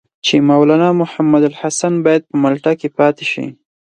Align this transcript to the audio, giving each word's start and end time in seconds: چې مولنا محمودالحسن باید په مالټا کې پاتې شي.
چې 0.25 0.35
مولنا 0.49 0.89
محمودالحسن 1.01 1.93
باید 2.05 2.23
په 2.29 2.35
مالټا 2.41 2.73
کې 2.79 2.89
پاتې 2.97 3.25
شي. 3.31 3.45